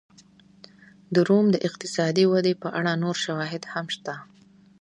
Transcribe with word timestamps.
د 1.13 1.15
روم 1.29 1.45
د 1.51 1.55
اقتصادي 1.67 2.25
ودې 2.31 2.53
په 2.61 2.67
اړه 2.79 2.91
نور 3.03 3.15
شواهد 3.25 3.63
هم 3.73 3.85
شته 3.95 4.15